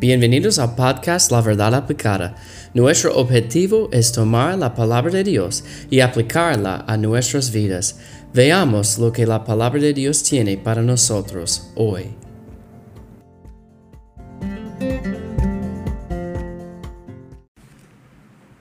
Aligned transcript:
Bienvenidos 0.00 0.60
al 0.60 0.76
podcast 0.76 1.32
La 1.32 1.40
Verdad 1.40 1.74
Aplicada. 1.74 2.36
Nuestro 2.72 3.16
objetivo 3.16 3.88
es 3.90 4.12
tomar 4.12 4.56
la 4.56 4.72
palabra 4.72 5.10
de 5.10 5.24
Dios 5.24 5.64
y 5.90 5.98
aplicarla 5.98 6.84
a 6.86 6.96
nuestras 6.96 7.50
vidas. 7.50 7.98
Veamos 8.32 8.98
lo 8.98 9.12
que 9.12 9.26
la 9.26 9.42
palabra 9.42 9.80
de 9.80 9.92
Dios 9.92 10.22
tiene 10.22 10.56
para 10.56 10.82
nosotros 10.82 11.72
hoy. 11.74 12.04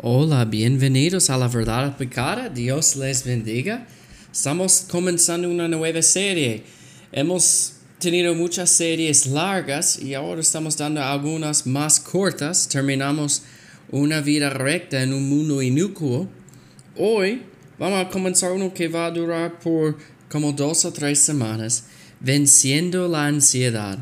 Hola, 0.00 0.46
bienvenidos 0.46 1.28
a 1.28 1.36
La 1.36 1.48
Verdad 1.48 1.84
Aplicada. 1.84 2.48
Dios 2.48 2.96
les 2.96 3.22
bendiga. 3.22 3.86
Estamos 4.32 4.86
comenzando 4.90 5.50
una 5.50 5.68
nueva 5.68 6.00
serie. 6.00 6.64
Hemos 7.12 7.77
tenido 7.98 8.32
muchas 8.34 8.70
series 8.70 9.26
largas 9.26 9.98
y 10.00 10.14
ahora 10.14 10.40
estamos 10.40 10.76
dando 10.76 11.02
algunas 11.02 11.66
más 11.66 11.98
cortas. 11.98 12.68
Terminamos 12.68 13.42
una 13.90 14.20
vida 14.20 14.50
recta 14.50 15.02
en 15.02 15.12
un 15.12 15.28
mundo 15.28 15.60
inocuo. 15.60 16.28
Hoy 16.96 17.42
vamos 17.76 18.06
a 18.06 18.08
comenzar 18.08 18.52
uno 18.52 18.72
que 18.72 18.86
va 18.86 19.06
a 19.06 19.10
durar 19.10 19.58
por 19.58 19.98
como 20.30 20.52
dos 20.52 20.84
o 20.84 20.92
tres 20.92 21.18
semanas, 21.18 21.86
venciendo 22.20 23.08
la 23.08 23.26
ansiedad. 23.26 23.98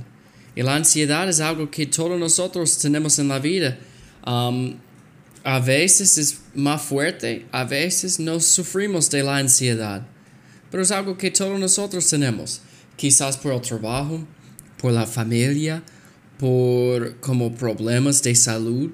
Y 0.55 0.63
la 0.63 0.77
ansiedad 0.77 1.29
es 1.29 1.41
algo 1.41 1.71
que 1.71 1.87
todos 1.87 2.19
nosotros 2.19 2.77
tenemos 2.79 3.19
en 3.19 3.29
la 3.29 3.39
vida. 3.39 3.79
Um, 4.27 4.77
a 5.43 5.61
veces 5.61 6.19
es 6.19 6.41
más 6.55 6.83
fuerte, 6.83 7.47
a 7.53 7.65
veces 7.65 8.19
nos 8.19 8.45
sufrimos 8.45 9.09
de 9.11 9.23
la 9.23 9.37
ansiedad, 9.37 10.07
pero 10.71 10.83
es 10.83 10.91
algo 10.91 11.17
que 11.17 11.31
todos 11.31 11.59
nosotros 11.61 12.09
tenemos 12.11 12.61
quizás 12.97 13.37
por 13.37 13.53
el 13.53 13.61
trabajo, 13.61 14.27
por 14.79 14.93
la 14.93 15.07
familia, 15.07 15.83
por 16.39 17.17
como 17.21 17.55
problemas 17.55 18.23
de 18.23 18.35
salud, 18.35 18.91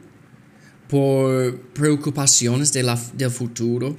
por 0.89 1.59
preocupaciones 1.73 2.73
de 2.73 2.83
la, 2.83 3.01
del 3.15 3.31
futuro. 3.31 3.97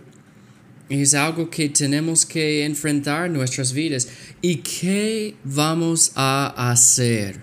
Es 0.89 1.13
algo 1.13 1.49
que 1.49 1.69
tenemos 1.69 2.25
que 2.25 2.65
enfrentar 2.65 3.25
en 3.25 3.33
nuestras 3.33 3.73
vidas. 3.73 4.07
¿Y 4.41 4.57
qué 4.57 5.35
vamos 5.43 6.11
a 6.15 6.71
hacer 6.71 7.41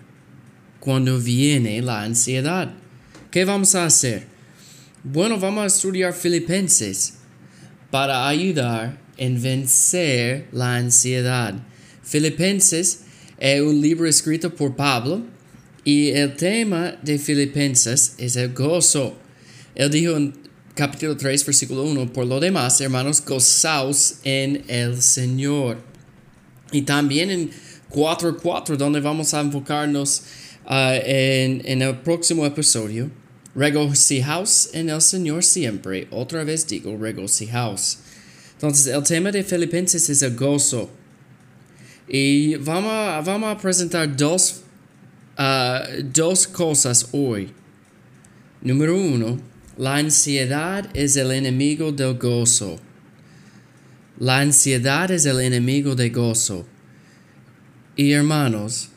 cuando 0.79 1.19
viene 1.19 1.83
la 1.83 2.03
ansiedad? 2.03 2.73
¿Qué 3.31 3.45
vamos 3.45 3.75
a 3.75 3.87
hacer? 3.87 4.27
Bueno, 5.03 5.39
vamos 5.41 5.65
a 5.65 5.67
estudiar 5.67 6.13
Filipenses 6.13 7.15
para 7.91 8.29
ayudar 8.29 9.01
en 9.17 9.41
vencer 9.41 10.49
la 10.53 10.77
ansiedad. 10.77 11.55
Filipenses 12.11 13.03
es 13.39 13.61
un 13.61 13.81
libro 13.81 14.05
escrito 14.09 14.53
por 14.53 14.75
Pablo 14.75 15.23
y 15.85 16.09
el 16.09 16.35
tema 16.35 16.99
de 17.03 17.21
Filipenses 17.21 18.15
es 18.19 18.35
el 18.35 18.53
gozo. 18.53 19.17
Él 19.77 19.93
dijo 19.93 20.17
en 20.17 20.35
capítulo 20.75 21.17
3, 21.17 21.47
versículo 21.47 21.85
1, 21.85 22.13
por 22.13 22.27
lo 22.27 22.41
demás, 22.41 22.81
hermanos, 22.81 23.25
gozaos 23.25 24.17
en 24.25 24.65
el 24.67 25.01
Señor. 25.01 25.79
Y 26.73 26.83
también 26.83 27.31
en 27.31 27.51
4.4, 27.93 28.77
donde 28.77 28.99
vamos 28.99 29.33
a 29.33 29.41
enfocarnos 29.41 30.23
uh, 30.67 30.99
en, 31.05 31.63
en 31.65 31.81
el 31.81 31.99
próximo 32.01 32.45
episodio, 32.45 33.09
regocijaos 33.55 34.71
en 34.73 34.91
el 34.91 35.01
Señor 35.01 35.45
siempre. 35.45 36.09
Otra 36.11 36.43
vez 36.43 36.67
digo, 36.67 36.99
regocijaos. 36.99 37.99
Entonces, 38.55 38.89
el 38.89 39.05
tema 39.05 39.31
de 39.31 39.45
Filipenses 39.45 40.11
es 40.11 40.23
el 40.23 40.35
gozo. 40.35 40.91
Y 42.13 42.57
vamos 42.57 42.91
a, 42.93 43.21
vamos 43.21 43.55
a 43.55 43.57
presentar 43.57 44.17
dos, 44.17 44.65
uh, 45.39 46.03
dos 46.13 46.49
cosas 46.49 47.09
hoy. 47.13 47.53
Número 48.63 48.97
uno, 48.97 49.39
la 49.79 49.95
ansiedad 49.95 50.91
es 50.93 51.15
el 51.15 51.31
enemigo 51.31 51.93
del 51.93 52.19
gozo. 52.19 52.81
La 54.19 54.41
ansiedad 54.41 55.09
es 55.13 55.25
el 55.25 55.41
enemigo 55.41 55.95
del 55.95 56.11
gozo. 56.11 56.67
Y 57.95 58.11
hermanos, 58.11 58.89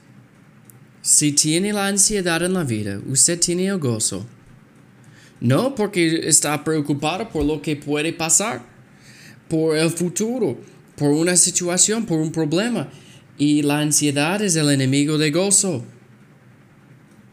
si 1.04 1.34
tiene 1.34 1.72
la 1.72 1.86
ansiedad 1.86 2.44
en 2.44 2.54
la 2.54 2.64
vida, 2.64 3.00
usted 3.08 3.40
tiene 3.40 3.68
el 3.68 3.78
gozo. 3.78 4.26
No 5.40 5.76
porque 5.76 6.28
está 6.28 6.64
preocupado 6.64 7.30
por 7.30 7.46
lo 7.46 7.62
que 7.62 7.76
puede 7.76 8.12
pasar, 8.12 8.66
por 9.48 9.78
el 9.78 9.92
futuro, 9.92 10.58
por 10.96 11.10
una 11.10 11.36
situación, 11.36 12.08
por 12.08 12.20
un 12.20 12.32
problema. 12.32 12.90
Y 13.38 13.64
la 13.64 13.80
ansiedad 13.80 14.42
es 14.42 14.56
el 14.56 14.70
enemigo 14.70 15.18
de 15.18 15.32
gozo. 15.32 15.86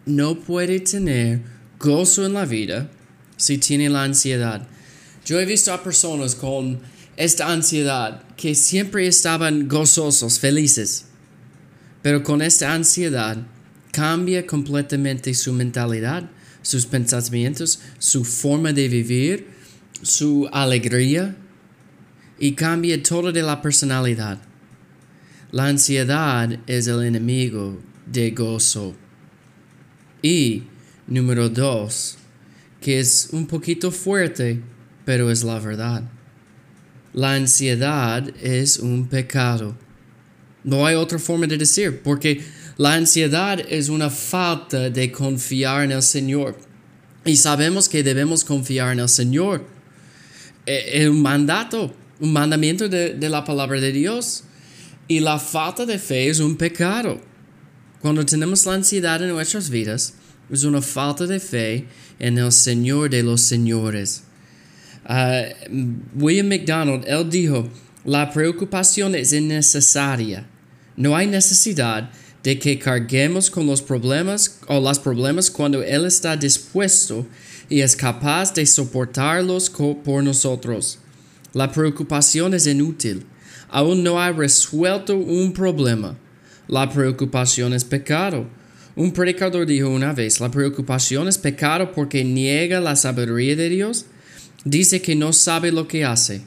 No 0.06 0.40
puede 0.40 0.80
tener 0.80 1.42
gozo 1.78 2.24
en 2.26 2.34
la 2.34 2.46
vida 2.46 2.90
si 3.36 3.58
tiene 3.58 3.88
la 3.88 4.04
ansiedad. 4.04 4.66
Yo 5.24 5.38
he 5.38 5.44
visto 5.44 5.72
a 5.72 5.82
personas 5.82 6.34
con 6.34 6.80
esta 7.16 7.52
ansiedad 7.52 8.22
que 8.36 8.54
siempre 8.54 9.06
estaban 9.06 9.68
gozosos, 9.68 10.38
felices. 10.38 11.06
Pero 12.02 12.22
con 12.22 12.40
esta 12.40 12.72
ansiedad 12.72 13.36
cambia 13.92 14.46
completamente 14.46 15.34
su 15.34 15.52
mentalidad, 15.52 16.30
sus 16.62 16.86
pensamientos, 16.86 17.80
su 17.98 18.24
forma 18.24 18.72
de 18.72 18.88
vivir, 18.88 19.48
su 20.02 20.48
alegría 20.52 21.36
y 22.38 22.52
cambia 22.52 23.02
todo 23.02 23.32
de 23.32 23.42
la 23.42 23.60
personalidad. 23.60 24.38
La 25.52 25.66
ansiedad 25.66 26.60
es 26.68 26.86
el 26.86 27.02
enemigo 27.02 27.76
de 28.06 28.30
gozo. 28.30 28.94
Y 30.22 30.62
número 31.08 31.48
dos, 31.48 32.18
que 32.80 33.00
es 33.00 33.30
un 33.32 33.48
poquito 33.48 33.90
fuerte, 33.90 34.60
pero 35.04 35.28
es 35.28 35.42
la 35.42 35.58
verdad. 35.58 36.04
La 37.12 37.34
ansiedad 37.34 38.32
es 38.40 38.78
un 38.78 39.08
pecado. 39.08 39.76
No 40.62 40.86
hay 40.86 40.94
otra 40.94 41.18
forma 41.18 41.48
de 41.48 41.58
decir, 41.58 42.00
porque 42.04 42.44
la 42.76 42.94
ansiedad 42.94 43.60
es 43.68 43.88
una 43.88 44.08
falta 44.08 44.88
de 44.88 45.10
confiar 45.10 45.82
en 45.82 45.90
el 45.90 46.02
Señor. 46.02 46.56
Y 47.24 47.34
sabemos 47.36 47.88
que 47.88 48.04
debemos 48.04 48.44
confiar 48.44 48.92
en 48.92 49.00
el 49.00 49.08
Señor. 49.08 49.66
Es 50.64 51.08
un 51.08 51.22
mandato, 51.22 51.92
un 52.20 52.32
mandamiento 52.32 52.88
de, 52.88 53.14
de 53.14 53.28
la 53.28 53.44
palabra 53.44 53.80
de 53.80 53.90
Dios. 53.90 54.44
Y 55.10 55.18
la 55.18 55.40
falta 55.40 55.84
de 55.84 55.98
fe 55.98 56.28
es 56.28 56.38
un 56.38 56.54
pecado. 56.54 57.20
Cuando 58.00 58.24
tenemos 58.24 58.64
la 58.64 58.74
ansiedad 58.74 59.20
en 59.20 59.30
nuestras 59.30 59.68
vidas, 59.68 60.14
es 60.48 60.62
una 60.62 60.80
falta 60.80 61.26
de 61.26 61.40
fe 61.40 61.88
en 62.20 62.38
el 62.38 62.52
Señor 62.52 63.10
de 63.10 63.24
los 63.24 63.40
señores. 63.40 64.22
Uh, 65.08 65.74
William 66.14 66.46
McDonald, 66.46 67.04
él 67.08 67.28
dijo, 67.28 67.68
la 68.04 68.30
preocupación 68.30 69.16
es 69.16 69.32
innecesaria. 69.32 70.46
No 70.96 71.16
hay 71.16 71.26
necesidad 71.26 72.12
de 72.44 72.60
que 72.60 72.78
carguemos 72.78 73.50
con 73.50 73.66
los 73.66 73.82
problemas 73.82 74.60
o 74.68 74.78
los 74.78 75.00
problemas 75.00 75.50
cuando 75.50 75.82
Él 75.82 76.06
está 76.06 76.36
dispuesto 76.36 77.26
y 77.68 77.80
es 77.80 77.96
capaz 77.96 78.54
de 78.54 78.64
soportarlos 78.64 79.70
por 80.04 80.22
nosotros. 80.22 81.00
La 81.52 81.72
preocupación 81.72 82.54
es 82.54 82.68
inútil 82.68 83.26
aún 83.70 84.02
no 84.02 84.20
ha 84.20 84.32
resuelto 84.32 85.16
un 85.16 85.52
problema. 85.52 86.16
La 86.68 86.88
preocupación 86.88 87.72
es 87.72 87.84
pecado. 87.84 88.46
Un 88.96 89.12
predicador 89.12 89.66
dijo 89.66 89.88
una 89.88 90.12
vez, 90.12 90.40
la 90.40 90.50
preocupación 90.50 91.28
es 91.28 91.38
pecado 91.38 91.92
porque 91.92 92.24
niega 92.24 92.80
la 92.80 92.96
sabiduría 92.96 93.56
de 93.56 93.68
Dios. 93.68 94.06
Dice 94.64 95.00
que 95.00 95.14
no 95.14 95.32
sabe 95.32 95.72
lo 95.72 95.88
que 95.88 96.04
hace. 96.04 96.42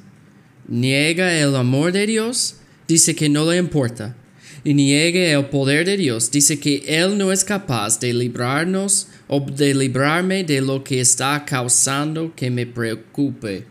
Niega 0.68 1.38
el 1.38 1.56
amor 1.56 1.92
de 1.92 2.06
Dios. 2.06 2.56
Dice 2.88 3.16
que 3.16 3.28
no 3.30 3.50
le 3.50 3.58
importa. 3.58 4.16
Y 4.64 4.74
niega 4.74 5.20
el 5.20 5.46
poder 5.48 5.86
de 5.86 5.98
Dios. 5.98 6.32
Dice 6.32 6.60
que 6.60 6.84
Él 6.88 7.18
no 7.18 7.32
es 7.32 7.44
capaz 7.44 8.00
de 8.00 8.14
librarnos 8.14 9.08
o 9.28 9.40
de 9.40 9.74
librarme 9.74 10.44
de 10.44 10.62
lo 10.62 10.84
que 10.84 11.02
está 11.02 11.44
causando 11.44 12.34
que 12.36 12.50
me 12.50 12.66
preocupe. 12.66 13.66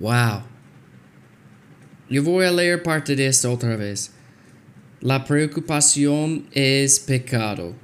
Wow. 0.00 0.55
Yo 2.08 2.22
voy 2.22 2.44
a 2.44 2.52
leer 2.52 2.84
parte 2.84 3.16
de 3.16 3.26
esto 3.26 3.50
otra 3.50 3.76
vez. 3.76 4.12
La 5.00 5.24
preocupación 5.24 6.46
es 6.52 7.00
pecado. 7.00 7.74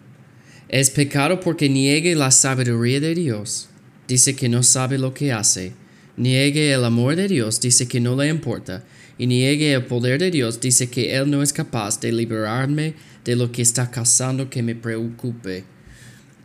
Es 0.69 0.90
pecado 0.90 1.40
porque 1.40 1.69
niegue 1.69 2.14
la 2.14 2.30
sabiduría 2.30 3.00
de 3.00 3.16
Dios. 3.16 3.69
Dice 4.06 4.36
que 4.36 4.48
no 4.48 4.62
sabe 4.62 4.96
lo 4.96 5.12
que 5.12 5.32
hace. 5.32 5.72
Niegue 6.16 6.72
el 6.72 6.84
amor 6.84 7.16
de 7.16 7.26
Dios. 7.26 7.60
Dice 7.60 7.88
que 7.88 8.00
no 8.00 8.14
le 8.14 8.28
importa. 8.28 8.84
Y 9.19 9.26
niegue 9.26 9.72
el 9.72 9.86
poder 9.86 10.20
de 10.20 10.30
Dios. 10.30 10.60
Dice 10.60 10.88
que 10.88 11.16
Él 11.16 11.28
no 11.28 11.42
es 11.42 11.52
capaz 11.52 12.00
de 12.00 12.12
liberarme 12.12 12.94
de 13.25 13.34
lo 13.34 13.50
que 13.50 13.62
está 13.62 13.90
causando 13.90 14.48
que 14.48 14.62
me 14.62 14.76
preocupe. 14.76 15.64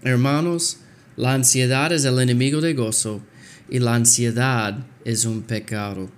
Hermanos, 0.01 0.77
la 1.15 1.35
ansiedad 1.35 1.93
es 1.93 2.05
el 2.05 2.19
enemigo 2.19 2.59
de 2.59 2.73
gozo 2.73 3.21
y 3.69 3.77
la 3.77 3.93
ansiedad 3.93 4.83
es 5.05 5.25
un 5.25 5.43
pecado. 5.43 6.16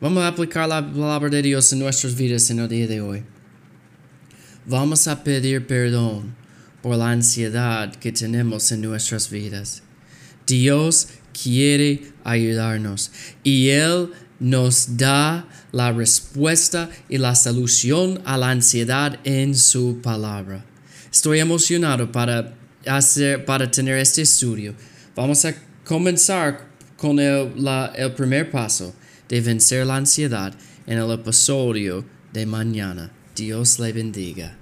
Vamos 0.00 0.22
a 0.22 0.28
aplicar 0.28 0.66
la 0.66 0.80
palabra 0.80 1.28
de 1.28 1.42
Dios 1.42 1.70
en 1.74 1.80
nuestras 1.80 2.14
vidas 2.14 2.48
en 2.48 2.58
el 2.58 2.68
día 2.70 2.86
de 2.86 3.02
hoy. 3.02 3.22
Vamos 4.64 5.06
a 5.06 5.22
pedir 5.22 5.66
perdón 5.66 6.34
por 6.80 6.96
la 6.96 7.10
ansiedad 7.10 7.94
que 7.96 8.10
tenemos 8.10 8.72
en 8.72 8.80
nuestras 8.80 9.28
vidas. 9.28 9.82
Dios 10.46 11.08
quiere 11.42 12.12
ayudarnos 12.24 13.12
y 13.44 13.68
Él 13.68 14.10
nos 14.38 14.96
da 14.96 15.46
la 15.70 15.92
respuesta 15.92 16.88
y 17.10 17.18
la 17.18 17.34
solución 17.34 18.22
a 18.24 18.38
la 18.38 18.52
ansiedad 18.52 19.20
en 19.24 19.54
su 19.54 20.00
palabra. 20.00 20.64
Estoy 21.12 21.40
emocionado 21.40 22.10
para 22.10 22.54
hacer, 22.86 23.44
para 23.44 23.70
tener 23.70 23.98
este 23.98 24.22
estudio. 24.22 24.74
Vamos 25.14 25.44
a 25.44 25.54
comenzar 25.84 26.70
con 26.96 27.20
el, 27.20 27.52
el 27.96 28.12
primer 28.12 28.50
paso 28.50 28.94
de 29.30 29.40
vencer 29.40 29.86
la 29.86 29.96
ansiedad 29.96 30.52
en 30.86 30.98
el 30.98 31.10
episodio 31.12 32.04
de 32.32 32.44
mañana. 32.44 33.10
Dios 33.34 33.78
le 33.78 33.92
bendiga. 33.92 34.59